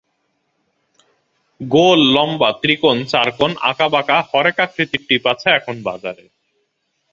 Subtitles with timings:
[1.61, 6.25] গোল, লম্বা, ত্রিকোণ, চার কোণ, আঁঁকাবাঁকা হরেক আকৃতির টিপ আছে এখন বাজারে।